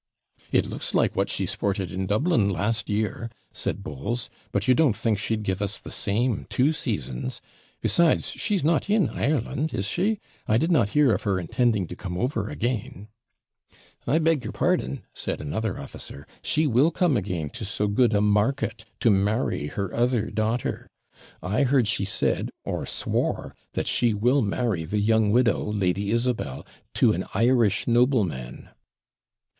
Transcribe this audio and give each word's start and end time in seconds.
'It 0.51 0.65
looks 0.65 0.95
like 0.95 1.15
what 1.15 1.29
she 1.29 1.45
sported 1.45 1.91
in 1.91 2.07
Dublin 2.07 2.49
last 2.49 2.89
year,' 2.89 3.29
said 3.53 3.83
Bowles; 3.83 4.31
'but 4.51 4.67
you 4.67 4.73
don't 4.73 4.95
think 4.95 5.19
she'd 5.19 5.43
give 5.43 5.61
us 5.61 5.79
the 5.79 5.91
same 5.91 6.47
two 6.49 6.73
seasons? 6.73 7.39
Besides, 7.81 8.31
she 8.31 8.55
is 8.55 8.63
not 8.63 8.89
in 8.89 9.09
Ireland, 9.09 9.75
is 9.75 9.85
she? 9.85 10.19
I 10.47 10.57
did 10.57 10.71
not 10.71 10.89
hear 10.97 11.13
of 11.13 11.21
her 11.21 11.39
intending 11.39 11.85
to 11.85 11.95
come 11.95 12.17
over 12.17 12.49
again.' 12.49 13.09
'I 14.07 14.17
beg 14.17 14.43
your 14.43 14.53
pardon,' 14.53 15.03
said 15.13 15.39
another 15.39 15.79
officer; 15.79 16.25
'she 16.41 16.65
will 16.65 16.89
come 16.89 17.15
again 17.15 17.51
to 17.51 17.63
so 17.63 17.87
good 17.87 18.15
a 18.15 18.21
market, 18.21 18.85
to 19.01 19.11
marry 19.11 19.67
her 19.67 19.93
other 19.93 20.31
daughter. 20.31 20.89
I 21.43 21.63
hear 21.63 21.85
she 21.85 22.05
said, 22.05 22.49
or 22.65 22.87
swore, 22.87 23.55
that 23.73 23.85
she 23.85 24.15
will 24.15 24.41
marry 24.41 24.83
the 24.83 24.97
young 24.99 25.29
widow, 25.29 25.63
Lady 25.71 26.09
Isabel, 26.09 26.65
to 26.95 27.13
an 27.13 27.25
Irish 27.35 27.85
nobleman.' 27.87 28.69